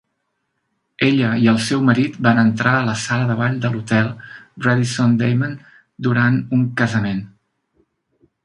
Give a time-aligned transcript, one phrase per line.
[1.07, 4.09] Ella i el seu marit van entrar a la sala de ball de l'hotel
[4.69, 5.57] Radisson d'Amman
[6.09, 7.25] durant un casament.